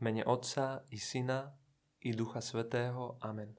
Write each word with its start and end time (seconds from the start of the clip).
mene 0.00 0.24
Otca 0.24 0.80
i 0.90 0.98
Syna 0.98 1.52
i 2.00 2.16
Ducha 2.16 2.40
Svetého. 2.40 3.20
Amen. 3.20 3.52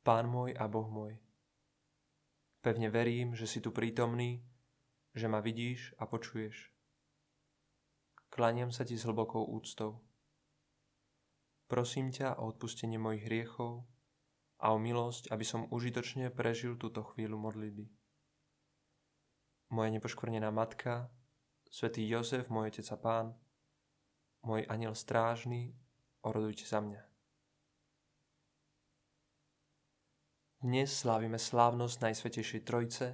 Pán 0.00 0.32
môj 0.32 0.56
a 0.56 0.64
Boh 0.64 0.88
môj, 0.88 1.20
pevne 2.64 2.88
verím, 2.88 3.36
že 3.36 3.44
si 3.44 3.60
tu 3.60 3.76
prítomný, 3.76 4.40
že 5.12 5.28
ma 5.28 5.44
vidíš 5.44 5.92
a 6.00 6.08
počuješ. 6.08 6.72
Klaniam 8.32 8.72
sa 8.72 8.88
ti 8.88 8.96
s 8.96 9.04
hlbokou 9.04 9.44
úctou. 9.44 10.00
Prosím 11.68 12.14
ťa 12.14 12.40
o 12.40 12.48
odpustenie 12.48 12.96
mojich 12.96 13.28
hriechov 13.28 13.84
a 14.62 14.72
o 14.72 14.78
milosť, 14.80 15.28
aby 15.34 15.44
som 15.44 15.68
užitočne 15.68 16.32
prežil 16.32 16.80
túto 16.80 17.02
chvíľu 17.02 17.36
modlitby. 17.36 17.84
Moja 19.74 19.90
nepoškvrnená 19.90 20.48
matka, 20.54 21.10
svätý 21.68 22.06
Jozef, 22.06 22.48
môj 22.48 22.70
otec 22.70 22.86
a 22.94 22.96
pán, 22.96 23.26
môj 24.46 24.62
aniel 24.70 24.94
strážny, 24.94 25.74
orodujte 26.22 26.62
za 26.62 26.78
mňa. 26.78 27.02
Dnes 30.62 30.86
slávime 30.94 31.34
slávnosť 31.34 31.96
Najsvetejšej 32.06 32.62
Trojce 32.62 33.06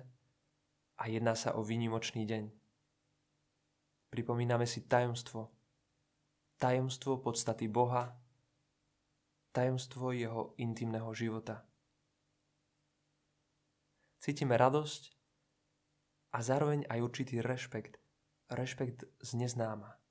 a 1.01 1.03
jedná 1.09 1.33
sa 1.33 1.57
o 1.57 1.65
výnimočný 1.65 2.29
deň. 2.29 2.53
Pripomíname 4.13 4.69
si 4.69 4.85
tajomstvo, 4.85 5.49
tajomstvo 6.61 7.25
podstaty 7.25 7.65
Boha, 7.65 8.13
tajomstvo 9.57 10.13
jeho 10.13 10.53
intimného 10.61 11.09
života. 11.17 11.65
Cítime 14.21 14.61
radosť 14.61 15.03
a 16.37 16.45
zároveň 16.45 16.85
aj 16.93 16.99
určitý 17.01 17.41
rešpekt, 17.41 17.97
rešpekt 18.53 19.09
z 19.25 19.31
neznáma. 19.35 20.02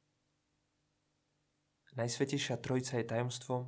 Najsvetejšia 1.91 2.55
Trojica 2.63 2.97
je 2.97 3.05
tajomstvom, 3.05 3.67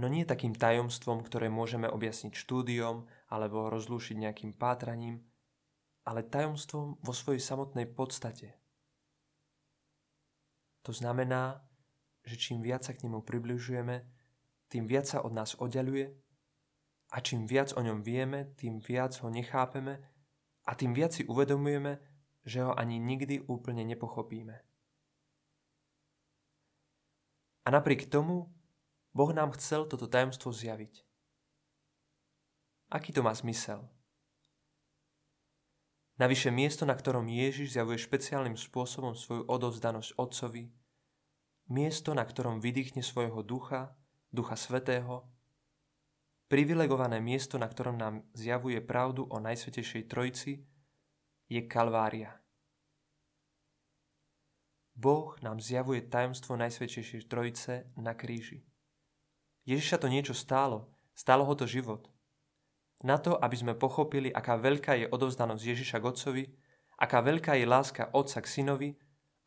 no 0.00 0.06
nie 0.08 0.24
takým 0.24 0.56
tajomstvom, 0.56 1.20
ktoré 1.20 1.52
môžeme 1.52 1.84
objasniť 1.84 2.32
štúdiom 2.32 3.04
alebo 3.28 3.68
rozlúšiť 3.68 4.16
nejakým 4.16 4.56
pátraním, 4.56 5.20
ale 6.08 6.24
tajomstvom 6.24 7.00
vo 7.04 7.12
svojej 7.12 7.44
samotnej 7.44 7.84
podstate. 7.92 8.56
To 10.84 10.92
znamená, 10.92 11.64
že 12.24 12.36
čím 12.36 12.64
viac 12.64 12.84
sa 12.84 12.96
k 12.96 13.04
nemu 13.04 13.20
približujeme, 13.24 14.04
tým 14.68 14.84
viac 14.88 15.04
sa 15.04 15.20
od 15.20 15.32
nás 15.32 15.56
oddialuje 15.60 16.08
a 17.12 17.16
čím 17.20 17.44
viac 17.44 17.76
o 17.76 17.84
ňom 17.84 18.00
vieme, 18.00 18.52
tým 18.56 18.80
viac 18.80 19.16
ho 19.20 19.28
nechápeme 19.28 20.00
a 20.64 20.72
tým 20.72 20.96
viac 20.96 21.12
si 21.12 21.28
uvedomujeme, 21.28 22.00
že 22.44 22.64
ho 22.64 22.72
ani 22.72 22.96
nikdy 22.96 23.44
úplne 23.48 23.84
nepochopíme. 23.84 24.73
A 27.64 27.72
napriek 27.72 28.12
tomu 28.12 28.52
Boh 29.16 29.32
nám 29.32 29.56
chcel 29.56 29.88
toto 29.88 30.04
tajomstvo 30.04 30.52
zjaviť. 30.52 31.00
Aký 32.92 33.10
to 33.10 33.24
má 33.24 33.32
zmysel? 33.32 33.88
Navyše 36.14 36.54
miesto, 36.54 36.86
na 36.86 36.94
ktorom 36.94 37.26
Ježiš 37.26 37.74
zjavuje 37.74 37.98
špeciálnym 37.98 38.54
spôsobom 38.54 39.18
svoju 39.18 39.50
odovzdanosť 39.50 40.14
Otcovi, 40.14 40.70
miesto, 41.72 42.14
na 42.14 42.22
ktorom 42.22 42.62
vydýchne 42.62 43.02
svojho 43.02 43.42
ducha, 43.42 43.98
ducha 44.30 44.54
svetého, 44.54 45.26
privilegované 46.46 47.18
miesto, 47.18 47.58
na 47.58 47.66
ktorom 47.66 47.98
nám 47.98 48.22
zjavuje 48.36 48.78
pravdu 48.78 49.26
o 49.26 49.42
Najsvetejšej 49.42 50.06
Trojici, 50.06 50.62
je 51.50 51.60
Kalvária. 51.66 52.43
Boh 54.94 55.34
nám 55.42 55.58
zjavuje 55.58 56.06
tajomstvo 56.06 56.54
Najsvetejšej 56.54 57.26
Trojice 57.26 57.90
na 57.98 58.14
kríži. 58.14 58.62
Ježiša 59.66 59.98
to 59.98 60.06
niečo 60.06 60.34
stálo, 60.38 60.94
stálo 61.18 61.42
ho 61.42 61.54
to 61.58 61.66
život. 61.66 62.06
Na 63.02 63.18
to, 63.18 63.34
aby 63.34 63.56
sme 63.58 63.74
pochopili, 63.74 64.30
aká 64.30 64.54
veľká 64.54 64.94
je 64.94 65.10
odovzdanosť 65.10 65.62
Ježiša 65.66 65.98
k 65.98 66.08
Otcovi, 66.08 66.44
aká 66.94 67.20
veľká 67.20 67.58
je 67.58 67.66
láska 67.66 68.08
Otca 68.14 68.38
k 68.38 68.46
Synovi 68.46 68.90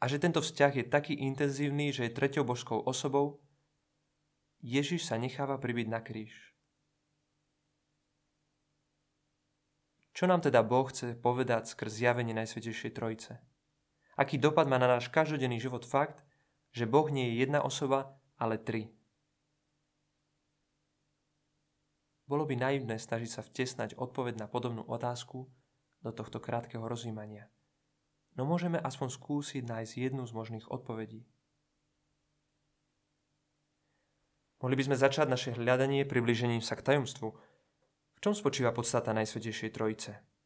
a 0.04 0.12
že 0.12 0.20
tento 0.20 0.44
vzťah 0.44 0.74
je 0.84 0.86
taký 0.86 1.14
intenzívny, 1.16 1.96
že 1.96 2.06
je 2.06 2.16
treťou 2.18 2.44
božskou 2.44 2.84
osobou, 2.84 3.40
Ježiš 4.60 5.08
sa 5.08 5.16
necháva 5.16 5.56
pribiť 5.62 5.88
na 5.88 6.04
kríž. 6.04 6.34
Čo 10.18 10.26
nám 10.26 10.42
teda 10.42 10.66
Boh 10.66 10.90
chce 10.90 11.14
povedať 11.14 11.70
skrz 11.70 12.04
zjavenie 12.04 12.34
Najsvetejšej 12.34 12.92
Trojice? 12.92 13.47
Aký 14.18 14.42
dopad 14.42 14.66
má 14.66 14.82
na 14.82 14.90
náš 14.90 15.14
každodenný 15.14 15.62
život 15.62 15.86
fakt, 15.86 16.26
že 16.74 16.90
Boh 16.90 17.06
nie 17.14 17.30
je 17.32 17.46
jedna 17.46 17.62
osoba, 17.62 18.18
ale 18.42 18.58
tri. 18.58 18.90
Bolo 22.28 22.44
by 22.44 22.60
naivné 22.60 23.00
snažiť 23.00 23.30
sa 23.30 23.42
vtesnať 23.46 23.96
odpoveď 23.96 24.42
na 24.42 24.48
podobnú 24.52 24.84
otázku 24.84 25.48
do 26.04 26.12
tohto 26.12 26.44
krátkeho 26.44 26.84
rozjímania. 26.84 27.48
No 28.36 28.44
môžeme 28.44 28.82
aspoň 28.82 29.16
skúsiť 29.16 29.64
nájsť 29.64 29.94
jednu 29.96 30.26
z 30.28 30.36
možných 30.36 30.68
odpovedí. 30.68 31.24
Mohli 34.58 34.76
by 34.82 34.84
sme 34.90 34.98
začať 34.98 35.28
naše 35.30 35.54
hľadanie 35.54 36.04
približením 36.04 36.66
sa 36.66 36.74
k 36.74 36.82
tajomstvu. 36.82 37.30
V 38.18 38.20
čom 38.20 38.34
spočíva 38.34 38.74
podstata 38.74 39.14
Najsvetejšej 39.14 39.70
Trojice? 39.70 40.37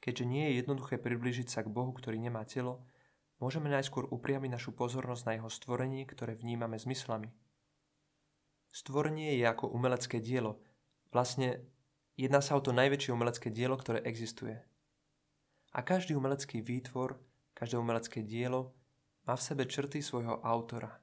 Keďže 0.00 0.24
nie 0.24 0.44
je 0.48 0.64
jednoduché 0.64 0.96
priblížiť 0.96 1.52
sa 1.52 1.60
k 1.60 1.68
Bohu, 1.68 1.92
ktorý 1.92 2.16
nemá 2.16 2.40
telo, 2.48 2.80
môžeme 3.36 3.68
najskôr 3.68 4.08
upriamiť 4.08 4.50
našu 4.56 4.72
pozornosť 4.72 5.22
na 5.28 5.32
jeho 5.36 5.50
stvorenie, 5.52 6.08
ktoré 6.08 6.32
vnímame 6.32 6.80
zmyslami. 6.80 7.28
Stvorenie 8.72 9.36
je 9.36 9.44
ako 9.44 9.68
umelecké 9.68 10.24
dielo. 10.24 10.56
Vlastne 11.12 11.60
jedná 12.16 12.40
sa 12.40 12.56
o 12.56 12.64
to 12.64 12.72
najväčšie 12.72 13.12
umelecké 13.12 13.52
dielo, 13.52 13.76
ktoré 13.76 14.00
existuje. 14.08 14.56
A 15.76 15.84
každý 15.84 16.16
umelecký 16.16 16.64
výtvor, 16.64 17.20
každé 17.52 17.76
umelecké 17.76 18.24
dielo 18.24 18.72
má 19.28 19.36
v 19.36 19.44
sebe 19.44 19.68
črty 19.68 20.00
svojho 20.00 20.40
autora. 20.40 20.96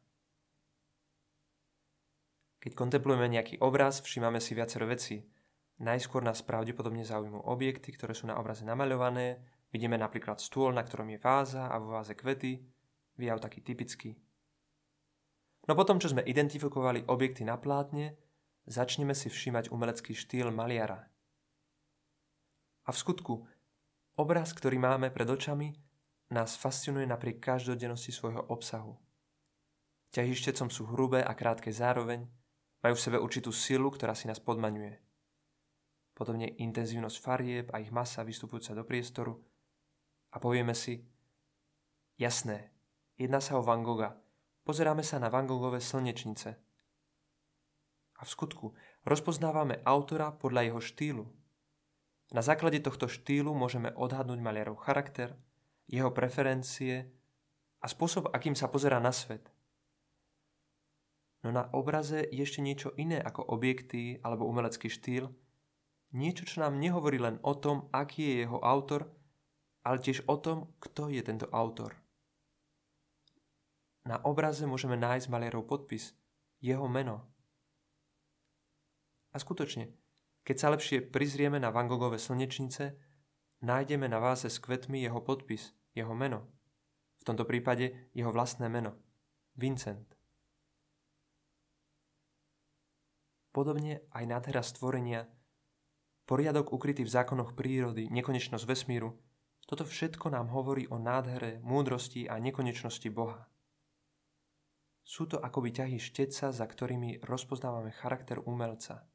Keď 2.58 2.74
kontemplujeme 2.74 3.30
nejaký 3.30 3.62
obraz, 3.62 4.02
všímame 4.02 4.42
si 4.42 4.58
viacero 4.58 4.90
vecí– 4.90 5.22
Najskôr 5.78 6.26
nás 6.26 6.42
pravdepodobne 6.42 7.06
zaujímujú 7.06 7.46
objekty, 7.46 7.94
ktoré 7.94 8.18
sú 8.18 8.26
na 8.26 8.42
obraze 8.42 8.66
namaľované. 8.66 9.38
Vidíme 9.70 9.94
napríklad 9.94 10.42
stôl, 10.42 10.74
na 10.74 10.82
ktorom 10.82 11.06
je 11.14 11.22
váza 11.22 11.70
a 11.70 11.78
vo 11.78 11.94
váze 11.94 12.18
kvety. 12.18 12.58
Výjav 13.14 13.38
taký 13.38 13.62
typický. 13.62 14.18
No 15.70 15.78
potom, 15.78 16.02
čo 16.02 16.10
sme 16.10 16.26
identifikovali 16.26 17.06
objekty 17.06 17.46
na 17.46 17.62
plátne, 17.62 18.18
začneme 18.66 19.14
si 19.14 19.30
všímať 19.30 19.70
umelecký 19.70 20.18
štýl 20.18 20.50
maliara. 20.50 21.06
A 22.88 22.90
v 22.90 22.98
skutku, 22.98 23.46
obraz, 24.18 24.58
ktorý 24.58 24.82
máme 24.82 25.14
pred 25.14 25.30
očami, 25.30 25.78
nás 26.34 26.58
fascinuje 26.58 27.06
napriek 27.06 27.38
každodennosti 27.38 28.10
svojho 28.10 28.50
obsahu. 28.50 28.98
Ťahištecom 30.10 30.74
sú 30.74 30.90
hrubé 30.90 31.22
a 31.22 31.38
krátke 31.38 31.70
zároveň, 31.70 32.26
majú 32.82 32.96
v 32.98 33.04
sebe 33.04 33.18
určitú 33.22 33.52
silu, 33.54 33.92
ktorá 33.92 34.16
si 34.16 34.26
nás 34.26 34.40
podmaňuje 34.40 35.07
podobne 36.18 36.50
intenzívnosť 36.58 37.18
farieb 37.22 37.66
a 37.70 37.78
ich 37.78 37.94
masa 37.94 38.26
vystupujúca 38.26 38.74
do 38.74 38.82
priestoru 38.82 39.38
a 40.34 40.42
povieme 40.42 40.74
si, 40.74 41.06
jasné, 42.18 42.74
jedná 43.22 43.38
sa 43.38 43.62
o 43.62 43.62
Van 43.62 43.86
Gogha, 43.86 44.18
pozeráme 44.66 45.06
sa 45.06 45.22
na 45.22 45.30
Van 45.30 45.46
Gogové 45.46 45.78
slnečnice. 45.78 46.58
A 48.18 48.26
v 48.26 48.34
skutku 48.34 48.74
rozpoznávame 49.06 49.86
autora 49.86 50.34
podľa 50.34 50.74
jeho 50.74 50.82
štýlu. 50.82 51.26
Na 52.34 52.42
základe 52.42 52.82
tohto 52.82 53.06
štýlu 53.06 53.54
môžeme 53.54 53.94
odhadnúť 53.94 54.42
maliarov 54.42 54.82
charakter, 54.82 55.38
jeho 55.86 56.10
preferencie 56.10 57.14
a 57.80 57.86
spôsob, 57.86 58.34
akým 58.34 58.58
sa 58.58 58.68
pozerá 58.68 58.98
na 58.98 59.14
svet. 59.14 59.54
No 61.46 61.54
na 61.54 61.70
obraze 61.72 62.26
je 62.28 62.42
ešte 62.42 62.60
niečo 62.60 62.92
iné 62.98 63.22
ako 63.22 63.46
objekty 63.54 64.18
alebo 64.26 64.50
umelecký 64.50 64.90
štýl, 64.90 65.32
Niečo, 66.16 66.48
čo 66.48 66.64
nám 66.64 66.80
nehovorí 66.80 67.20
len 67.20 67.40
o 67.44 67.52
tom, 67.58 67.92
aký 67.92 68.24
je 68.24 68.36
jeho 68.48 68.64
autor, 68.64 69.12
ale 69.84 70.00
tiež 70.00 70.24
o 70.28 70.40
tom, 70.40 70.72
kto 70.80 71.12
je 71.12 71.20
tento 71.24 71.48
autor. 71.52 71.96
Na 74.08 74.24
obraze 74.24 74.64
môžeme 74.64 74.96
nájsť 74.96 75.28
malierov 75.28 75.68
podpis, 75.68 76.16
jeho 76.64 76.88
meno. 76.88 77.28
A 79.36 79.38
skutočne, 79.40 79.92
keď 80.48 80.56
sa 80.56 80.72
lepšie 80.72 81.04
prizrieme 81.04 81.60
na 81.60 81.76
Van 81.76 81.92
Gogové 81.92 82.16
slnečnice, 82.16 82.96
nájdeme 83.60 84.08
na 84.08 84.24
váze 84.24 84.48
s 84.48 84.64
kvetmi 84.64 85.04
jeho 85.04 85.20
podpis, 85.20 85.76
jeho 85.92 86.16
meno. 86.16 86.48
V 87.20 87.24
tomto 87.28 87.44
prípade 87.44 88.12
jeho 88.16 88.32
vlastné 88.32 88.72
meno. 88.72 88.96
Vincent. 89.60 90.08
Podobne 93.52 94.08
aj 94.16 94.24
nádhera 94.24 94.64
stvorenia 94.64 95.28
Poriadok 96.28 96.76
ukrytý 96.76 97.08
v 97.08 97.14
zákonoch 97.16 97.56
prírody, 97.56 98.12
nekonečnosť 98.12 98.68
vesmíru, 98.68 99.16
Toto 99.68 99.84
všetko 99.84 100.32
nám 100.32 100.48
hovorí 100.56 100.88
o 100.88 100.96
nádhere, 100.96 101.60
múdrosti 101.60 102.24
a 102.32 102.40
nekonečnosti 102.40 103.12
Boha. 103.12 103.52
Sú 105.04 105.28
to 105.28 105.44
akoby 105.44 105.76
ťahy 105.76 106.00
šteca, 106.00 106.56
za 106.56 106.66
ktorými 106.68 107.20
rozpoznávame 107.24 107.92
charakter 107.92 108.40
umelca. 108.44 109.08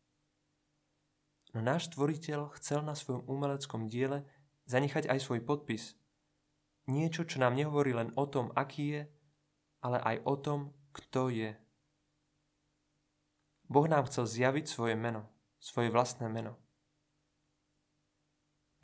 No 1.57 1.65
náš 1.65 1.93
stvoriteľ 1.93 2.53
chcel 2.61 2.85
na 2.85 2.93
svojom 2.93 3.25
umeleckom 3.29 3.89
diele 3.89 4.29
zanechať 4.69 5.09
aj 5.09 5.19
svoj 5.21 5.41
podpis. 5.45 5.97
Niečo, 6.89 7.29
čo 7.29 7.41
nám 7.41 7.57
nehovorí 7.57 7.97
len 7.97 8.13
o 8.17 8.25
tom, 8.29 8.53
aký 8.57 8.85
je, 8.89 9.03
ale 9.85 10.01
aj 10.01 10.17
o 10.25 10.35
tom, 10.37 10.61
kto 10.97 11.33
je. 11.33 11.53
Boh 13.69 13.89
nám 13.89 14.05
chcel 14.09 14.29
zjaviť 14.29 14.65
svoje 14.69 14.97
meno, 15.01 15.29
svoje 15.61 15.89
vlastné 15.89 16.29
meno. 16.29 16.62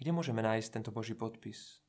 Kde 0.08 0.16
môžeme 0.16 0.40
nájsť 0.40 0.72
tento 0.72 0.88
Boží 0.88 1.12
podpis? 1.12 1.84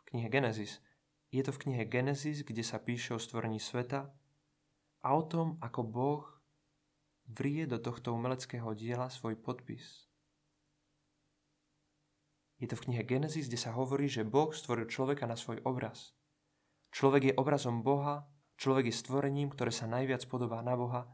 V 0.00 0.02
knihe 0.08 0.32
Genesis. 0.32 0.80
Je 1.28 1.44
to 1.44 1.52
v 1.52 1.60
knihe 1.60 1.84
Genesis, 1.84 2.40
kde 2.40 2.64
sa 2.64 2.80
píše 2.80 3.12
o 3.12 3.20
stvorení 3.20 3.60
sveta 3.60 4.08
a 5.04 5.08
o 5.12 5.20
tom, 5.28 5.60
ako 5.60 5.84
Boh 5.84 6.24
vrie 7.28 7.68
do 7.68 7.76
tohto 7.76 8.16
umeleckého 8.16 8.72
diela 8.72 9.12
svoj 9.12 9.36
podpis. 9.36 10.08
Je 12.56 12.64
to 12.64 12.80
v 12.80 12.88
knihe 12.88 13.04
Genesis, 13.04 13.52
kde 13.52 13.60
sa 13.60 13.76
hovorí, 13.76 14.08
že 14.08 14.24
Boh 14.24 14.48
stvoril 14.48 14.88
človeka 14.88 15.28
na 15.28 15.36
svoj 15.36 15.60
obraz. 15.68 16.16
Človek 16.96 17.28
je 17.28 17.34
obrazom 17.36 17.84
Boha, 17.84 18.24
človek 18.56 18.88
je 18.88 18.96
stvorením, 19.04 19.52
ktoré 19.52 19.68
sa 19.68 19.84
najviac 19.84 20.24
podobá 20.32 20.64
na 20.64 20.80
Boha. 20.80 21.12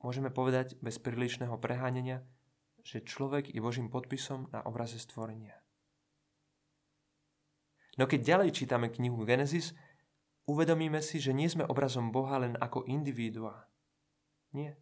Môžeme 0.00 0.32
povedať 0.32 0.80
bez 0.80 0.96
prílišného 0.96 1.60
prehánenia, 1.60 2.24
že 2.88 3.04
človek 3.04 3.52
je 3.52 3.60
Božím 3.60 3.92
podpisom 3.92 4.48
na 4.48 4.64
obraze 4.64 4.96
stvorenia. 4.96 5.60
No 8.00 8.08
keď 8.08 8.20
ďalej 8.24 8.56
čítame 8.56 8.88
knihu 8.88 9.28
Genesis, 9.28 9.76
uvedomíme 10.48 11.04
si, 11.04 11.20
že 11.20 11.36
nie 11.36 11.52
sme 11.52 11.68
obrazom 11.68 12.08
Boha 12.08 12.40
len 12.40 12.56
ako 12.56 12.88
individuá. 12.88 13.68
Nie. 14.56 14.80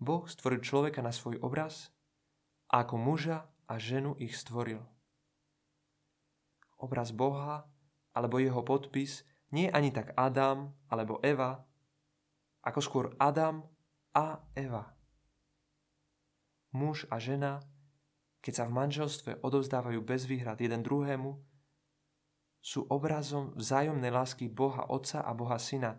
Boh 0.00 0.24
stvoril 0.24 0.64
človeka 0.64 1.04
na 1.04 1.12
svoj 1.12 1.36
obraz 1.44 1.92
a 2.72 2.88
ako 2.88 2.96
muža 2.96 3.44
a 3.68 3.76
ženu 3.76 4.16
ich 4.16 4.32
stvoril. 4.32 4.80
Obraz 6.80 7.12
Boha 7.12 7.68
alebo 8.16 8.40
jeho 8.40 8.64
podpis 8.64 9.28
nie 9.52 9.68
je 9.68 9.76
ani 9.76 9.92
tak 9.92 10.16
Adam 10.16 10.72
alebo 10.88 11.20
Eva, 11.20 11.68
ako 12.64 12.80
skôr 12.80 13.06
Adam 13.20 13.60
a 14.16 14.40
Eva 14.56 14.99
muž 16.72 17.06
a 17.10 17.18
žena, 17.18 17.60
keď 18.40 18.52
sa 18.54 18.64
v 18.66 18.76
manželstve 18.76 19.30
odovzdávajú 19.44 20.00
bez 20.00 20.24
výhrad 20.24 20.60
jeden 20.60 20.80
druhému, 20.80 21.36
sú 22.60 22.84
obrazom 22.92 23.56
vzájomnej 23.56 24.12
lásky 24.12 24.52
Boha 24.52 24.84
Otca 24.88 25.24
a 25.24 25.32
Boha 25.32 25.56
Syna. 25.56 25.96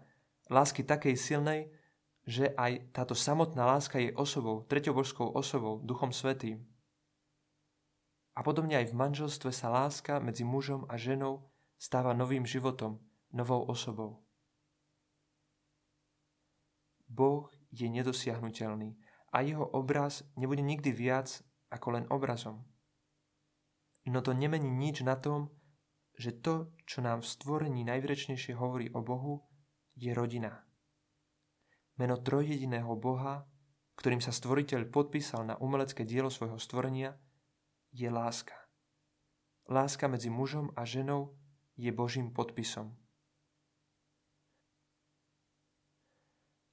Lásky 0.50 0.86
takej 0.86 1.18
silnej, 1.18 1.74
že 2.22 2.54
aj 2.54 2.94
táto 2.94 3.18
samotná 3.18 3.66
láska 3.66 3.98
je 3.98 4.14
osobou, 4.14 4.62
treťobožskou 4.70 5.34
osobou, 5.34 5.82
Duchom 5.82 6.14
Svetým. 6.14 6.62
A 8.38 8.46
podobne 8.46 8.78
aj 8.78 8.94
v 8.94 8.98
manželstve 8.98 9.50
sa 9.50 9.74
láska 9.74 10.22
medzi 10.22 10.46
mužom 10.46 10.86
a 10.88 10.96
ženou 11.02 11.50
stáva 11.82 12.14
novým 12.14 12.46
životom, 12.46 13.02
novou 13.34 13.66
osobou. 13.66 14.22
Boh 17.10 17.50
je 17.74 17.90
nedosiahnutelný 17.90 18.96
a 19.32 19.42
jeho 19.42 19.64
obraz 19.64 20.28
nebude 20.36 20.62
nikdy 20.62 20.92
viac 20.92 21.44
ako 21.72 21.88
len 21.96 22.06
obrazom. 22.12 22.68
No 24.06 24.20
to 24.20 24.36
nemení 24.36 24.68
nič 24.68 25.06
na 25.08 25.16
tom, 25.16 25.54
že 26.18 26.36
to, 26.36 26.76
čo 26.84 27.00
nám 27.00 27.24
v 27.24 27.32
stvorení 27.32 27.82
najvrečnejšie 27.88 28.54
hovorí 28.60 28.92
o 28.92 29.00
Bohu, 29.00 29.48
je 29.96 30.12
rodina. 30.12 30.68
Meno 31.96 32.18
trojjediného 32.20 32.92
Boha, 32.98 33.48
ktorým 33.96 34.20
sa 34.20 34.34
stvoriteľ 34.34 34.90
podpísal 34.90 35.46
na 35.46 35.56
umelecké 35.62 36.04
dielo 36.04 36.34
svojho 36.34 36.58
stvorenia, 36.58 37.16
je 37.94 38.10
láska. 38.10 38.56
Láska 39.70 40.10
medzi 40.10 40.28
mužom 40.34 40.74
a 40.76 40.84
ženou 40.84 41.38
je 41.78 41.92
Božím 41.94 42.34
podpisom. 42.34 42.98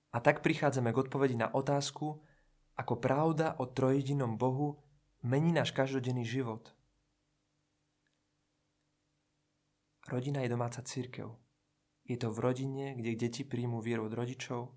A 0.08 0.18
tak 0.24 0.40
prichádzame 0.40 0.90
k 0.90 1.00
odpovedi 1.04 1.36
na 1.36 1.52
otázku, 1.52 2.24
ako 2.78 2.94
pravda 3.02 3.58
o 3.58 3.66
trojedinom 3.66 4.38
Bohu 4.38 4.78
mení 5.26 5.50
náš 5.50 5.74
každodenný 5.74 6.22
život. 6.22 6.70
Rodina 10.06 10.40
je 10.46 10.48
domáca 10.48 10.80
církev. 10.80 11.34
Je 12.06 12.16
to 12.16 12.32
v 12.32 12.38
rodine, 12.40 12.96
kde 12.96 13.18
deti 13.18 13.44
príjmú 13.44 13.84
vieru 13.84 14.08
od 14.08 14.14
rodičov, 14.14 14.72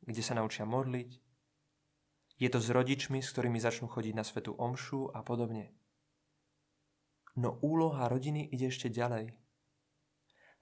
kde 0.00 0.22
sa 0.24 0.38
naučia 0.38 0.64
modliť. 0.64 1.10
Je 2.40 2.48
to 2.48 2.58
s 2.62 2.72
rodičmi, 2.72 3.20
s 3.20 3.28
ktorými 3.36 3.60
začnú 3.60 3.92
chodiť 3.92 4.14
na 4.16 4.24
svetu 4.24 4.56
omšu 4.56 5.12
a 5.12 5.20
podobne. 5.20 5.76
No 7.36 7.60
úloha 7.60 8.08
rodiny 8.08 8.48
ide 8.48 8.72
ešte 8.72 8.88
ďalej. 8.88 9.36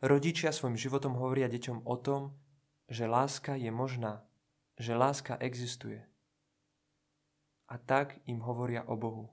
Rodičia 0.02 0.50
svojim 0.50 0.80
životom 0.80 1.14
hovoria 1.14 1.46
deťom 1.46 1.86
o 1.86 1.96
tom, 2.00 2.34
že 2.90 3.06
láska 3.06 3.54
je 3.54 3.70
možná, 3.70 4.26
že 4.74 4.98
láska 4.98 5.38
existuje 5.38 6.09
a 7.70 7.78
tak 7.78 8.18
im 8.26 8.42
hovoria 8.42 8.82
o 8.90 8.98
Bohu. 8.98 9.30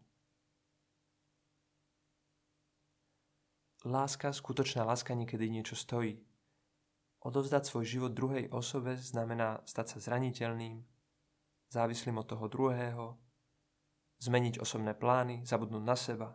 Láska, 3.81 4.29
skutočná 4.29 4.85
láska 4.85 5.17
niekedy 5.17 5.49
niečo 5.49 5.73
stojí. 5.73 6.21
Odovzdať 7.25 7.65
svoj 7.65 7.85
život 7.85 8.13
druhej 8.13 8.45
osobe 8.53 8.93
znamená 8.93 9.65
stať 9.65 9.97
sa 9.97 10.11
zraniteľným, 10.11 10.85
závislým 11.73 12.21
od 12.21 12.29
toho 12.29 12.45
druhého, 12.45 13.17
zmeniť 14.21 14.61
osobné 14.61 14.93
plány, 14.93 15.41
zabudnúť 15.41 15.83
na 15.83 15.97
seba. 15.97 16.29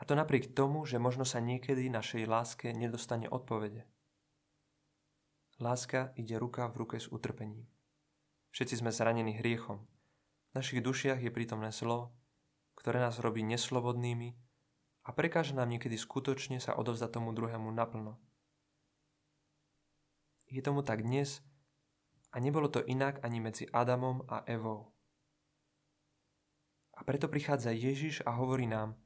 A 0.00 0.02
to 0.08 0.16
napriek 0.18 0.56
tomu, 0.56 0.82
že 0.88 0.98
možno 0.98 1.22
sa 1.22 1.38
niekedy 1.38 1.92
našej 1.92 2.26
láske 2.26 2.72
nedostane 2.72 3.28
odpovede. 3.28 3.86
Láska 5.60 6.16
ide 6.16 6.40
ruka 6.40 6.64
v 6.72 6.76
ruke 6.80 6.96
s 6.96 7.12
utrpením. 7.12 7.68
Všetci 8.50 8.80
sme 8.80 8.90
zranení 8.90 9.36
hriechom, 9.36 9.84
v 10.50 10.58
našich 10.58 10.82
dušiach 10.82 11.22
je 11.22 11.30
prítomné 11.30 11.70
zlo, 11.70 12.10
ktoré 12.74 12.98
nás 12.98 13.22
robí 13.22 13.46
neslobodnými 13.46 14.34
a 15.06 15.14
prekáže 15.14 15.54
nám 15.54 15.70
niekedy 15.70 15.94
skutočne 15.94 16.58
sa 16.58 16.74
odovzdať 16.74 17.22
tomu 17.22 17.30
druhému 17.30 17.70
naplno. 17.70 18.18
Je 20.50 20.58
tomu 20.58 20.82
tak 20.82 21.06
dnes 21.06 21.38
a 22.34 22.42
nebolo 22.42 22.66
to 22.66 22.82
inak 22.82 23.22
ani 23.22 23.38
medzi 23.38 23.70
Adamom 23.70 24.26
a 24.26 24.42
Evou. 24.50 24.90
A 26.98 27.06
preto 27.06 27.30
prichádza 27.30 27.70
Ježiš 27.70 28.26
a 28.26 28.34
hovorí 28.34 28.66
nám, 28.66 28.98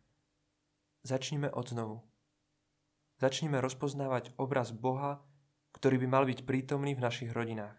začnime 1.04 1.52
od 1.52 1.68
znovu. 1.68 1.96
Začnime 3.20 3.60
rozpoznávať 3.60 4.32
obraz 4.40 4.72
Boha, 4.72 5.22
ktorý 5.76 6.00
by 6.02 6.08
mal 6.08 6.24
byť 6.24 6.48
prítomný 6.48 6.96
v 6.96 7.04
našich 7.04 7.30
rodinách. 7.30 7.76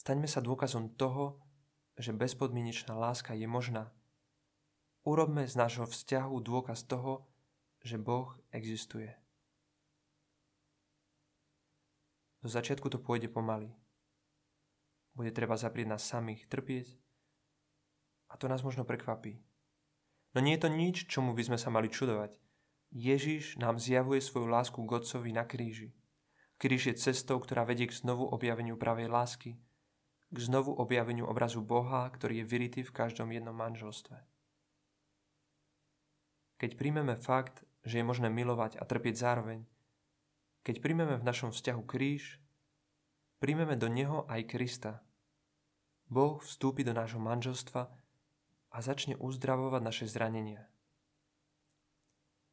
Staňme 0.00 0.26
sa 0.26 0.42
dôkazom 0.42 0.96
toho, 0.96 1.43
že 1.98 2.16
bezpodmienečná 2.16 2.94
láska 2.94 3.34
je 3.34 3.46
možná. 3.46 3.92
Urobme 5.04 5.46
z 5.46 5.54
nášho 5.54 5.86
vzťahu 5.86 6.34
dôkaz 6.40 6.88
toho, 6.88 7.28
že 7.84 8.00
Boh 8.00 8.32
existuje. 8.50 9.12
Do 12.40 12.48
začiatku 12.48 12.88
to 12.88 13.00
pôjde 13.00 13.28
pomaly. 13.28 13.72
Bude 15.14 15.30
treba 15.30 15.54
zaprieť 15.56 15.94
nás 15.94 16.02
samých 16.04 16.48
trpieť 16.50 16.98
a 18.28 18.36
to 18.36 18.50
nás 18.50 18.66
možno 18.66 18.82
prekvapí. 18.82 19.38
No 20.34 20.42
nie 20.42 20.58
je 20.58 20.66
to 20.66 20.70
nič, 20.72 20.96
čomu 21.06 21.32
by 21.32 21.46
sme 21.46 21.58
sa 21.60 21.70
mali 21.70 21.86
čudovať. 21.86 22.34
Ježiš 22.90 23.56
nám 23.62 23.78
zjavuje 23.78 24.18
svoju 24.18 24.50
lásku 24.50 24.78
k 24.82 24.90
na 25.30 25.46
kríži. 25.46 25.94
Kríž 26.58 26.90
je 26.90 26.94
cestou, 26.98 27.38
ktorá 27.38 27.62
vedie 27.66 27.86
k 27.86 27.94
znovu 27.94 28.26
objaveniu 28.26 28.78
pravej 28.78 29.10
lásky, 29.10 29.58
k 30.34 30.36
znovu 30.42 30.74
objaveniu 30.74 31.30
obrazu 31.30 31.62
Boha, 31.62 32.10
ktorý 32.10 32.42
je 32.42 32.50
vyritý 32.50 32.80
v 32.82 32.90
každom 32.90 33.30
jednom 33.30 33.54
manželstve. 33.54 34.18
Keď 36.58 36.70
príjmeme 36.74 37.14
fakt, 37.14 37.62
že 37.86 38.02
je 38.02 38.08
možné 38.08 38.34
milovať 38.34 38.74
a 38.74 38.82
trpieť 38.82 39.14
zároveň, 39.14 39.62
keď 40.66 40.82
príjmeme 40.82 41.14
v 41.14 41.26
našom 41.28 41.54
vzťahu 41.54 41.82
kríž, 41.86 42.42
príjmeme 43.38 43.78
do 43.78 43.86
neho 43.86 44.26
aj 44.26 44.50
Krista. 44.50 45.06
Boh 46.10 46.42
vstúpi 46.42 46.82
do 46.82 46.90
nášho 46.90 47.22
manželstva 47.22 47.86
a 48.74 48.76
začne 48.82 49.14
uzdravovať 49.14 49.82
naše 49.86 50.04
zranenia. 50.10 50.66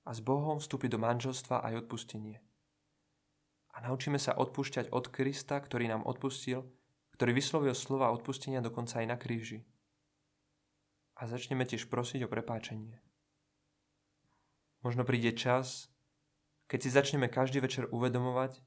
A 0.06 0.14
s 0.14 0.22
Bohom 0.22 0.62
vstúpi 0.62 0.86
do 0.86 1.02
manželstva 1.02 1.66
aj 1.66 1.88
odpustenie. 1.88 2.46
A 3.74 3.82
naučíme 3.90 4.22
sa 4.22 4.38
odpúšťať 4.38 4.94
od 4.94 5.10
Krista, 5.10 5.58
ktorý 5.58 5.90
nám 5.90 6.06
odpustil 6.06 6.68
ktorý 7.22 7.38
vyslovil 7.38 7.78
slova 7.78 8.10
odpustenia 8.10 8.66
dokonca 8.66 8.98
aj 8.98 9.06
na 9.06 9.14
kríži. 9.14 9.62
A 11.22 11.30
začneme 11.30 11.70
tiež 11.70 11.86
prosiť 11.86 12.26
o 12.26 12.32
prepáčenie. 12.34 12.98
Možno 14.82 15.06
príde 15.06 15.30
čas, 15.38 15.94
keď 16.66 16.80
si 16.82 16.90
začneme 16.90 17.30
každý 17.30 17.62
večer 17.62 17.86
uvedomovať, 17.94 18.58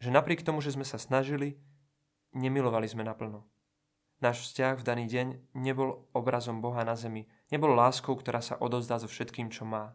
že 0.00 0.08
napriek 0.08 0.40
tomu, 0.40 0.64
že 0.64 0.72
sme 0.72 0.88
sa 0.88 0.96
snažili, 0.96 1.60
nemilovali 2.32 2.88
sme 2.88 3.04
naplno. 3.04 3.44
Náš 4.24 4.48
vzťah 4.48 4.80
v 4.80 4.86
daný 4.88 5.04
deň 5.12 5.52
nebol 5.52 6.08
obrazom 6.16 6.64
Boha 6.64 6.80
na 6.80 6.96
zemi, 6.96 7.28
nebol 7.52 7.76
láskou, 7.76 8.16
ktorá 8.16 8.40
sa 8.40 8.56
odozdá 8.56 8.96
so 8.96 9.04
všetkým, 9.04 9.52
čo 9.52 9.68
má. 9.68 9.92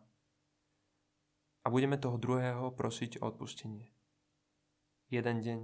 A 1.65 1.73
budeme 1.73 1.97
toho 1.97 2.21
druhého 2.21 2.77
prosiť 2.77 3.25
o 3.25 3.33
odpustenie. 3.33 3.89
Jeden 5.09 5.41
deň, 5.41 5.59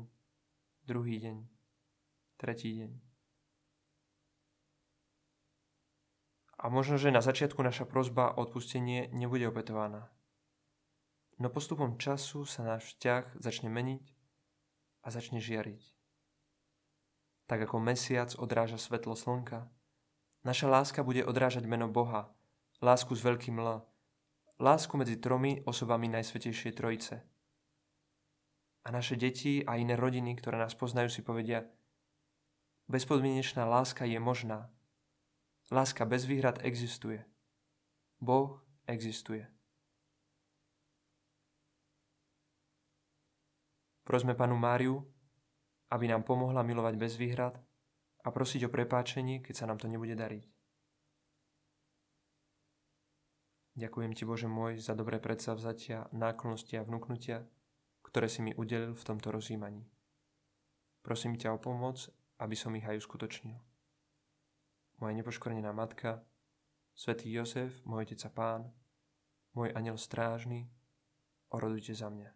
druhý 0.90 1.22
deň, 1.22 1.57
tretí 2.38 2.74
deň. 2.78 2.92
A 6.58 6.74
možno, 6.74 6.98
že 6.98 7.14
na 7.14 7.22
začiatku 7.22 7.62
naša 7.62 7.86
prozba 7.86 8.34
o 8.34 8.42
odpustenie 8.42 9.14
nebude 9.14 9.46
opetovaná. 9.46 10.10
No 11.38 11.54
postupom 11.54 12.02
času 12.02 12.50
sa 12.50 12.66
náš 12.66 12.98
vzťah 12.98 13.38
začne 13.38 13.70
meniť 13.70 14.06
a 15.06 15.08
začne 15.14 15.38
žiariť. 15.38 15.82
Tak 17.46 17.70
ako 17.70 17.78
mesiac 17.78 18.34
odráža 18.42 18.82
svetlo 18.82 19.14
slnka, 19.14 19.70
naša 20.42 20.66
láska 20.66 21.06
bude 21.06 21.22
odrážať 21.22 21.70
meno 21.70 21.86
Boha, 21.86 22.34
lásku 22.82 23.14
s 23.14 23.22
veľkým 23.22 23.62
L, 23.62 23.86
lásku 24.58 24.98
medzi 24.98 25.22
tromi 25.22 25.62
osobami 25.62 26.10
Najsvetejšej 26.10 26.74
Trojice. 26.74 27.22
A 28.82 28.90
naše 28.90 29.14
deti 29.14 29.62
a 29.62 29.78
iné 29.78 29.94
rodiny, 29.94 30.34
ktoré 30.42 30.58
nás 30.58 30.74
poznajú, 30.74 31.14
si 31.14 31.22
povedia, 31.22 31.70
bezpodmienečná 32.88 33.66
láska 33.66 34.06
je 34.06 34.20
možná, 34.20 34.72
Láska 35.72 36.06
bez 36.06 36.24
výhrad 36.24 36.64
existuje. 36.64 37.26
Boh 38.24 38.64
existuje. 38.88 39.44
Prosme 44.08 44.32
panu 44.32 44.56
Máriu, 44.56 45.04
aby 45.92 46.08
nám 46.08 46.24
pomohla 46.24 46.64
milovať 46.64 46.96
bez 46.96 47.20
výhrad 47.20 47.60
a 48.24 48.32
prosiť 48.32 48.64
o 48.64 48.72
prepáčenie, 48.72 49.44
keď 49.44 49.56
sa 49.60 49.68
nám 49.68 49.84
to 49.84 49.92
nebude 49.92 50.16
dariť. 50.16 50.48
Ďakujem 53.76 54.12
Ti, 54.16 54.24
Bože 54.24 54.48
môj, 54.48 54.80
za 54.80 54.96
dobré 54.96 55.20
predsavzatia, 55.20 56.08
náklonosti 56.16 56.80
a 56.80 56.88
vnúknutia, 56.88 57.44
ktoré 58.08 58.32
si 58.32 58.40
mi 58.40 58.56
udelil 58.56 58.96
v 58.96 59.04
tomto 59.04 59.36
rozjímaní. 59.36 59.84
Prosím 61.04 61.36
ťa 61.36 61.52
o 61.52 61.60
pomoc, 61.60 62.08
aby 62.38 62.56
som 62.56 62.74
ich 62.78 62.86
aj 62.86 63.02
uskutočnil 63.02 63.58
moja 64.98 65.14
nepoškvrnená 65.14 65.70
matka, 65.74 66.26
svätý 66.98 67.30
Jozef, 67.30 67.86
môj 67.86 68.10
otec 68.10 68.22
a 68.26 68.32
pán, 68.34 68.62
môj 69.54 69.70
aniel 69.78 69.98
strážny, 69.98 70.70
orodujte 71.54 71.94
za 71.94 72.10
mňa. 72.10 72.34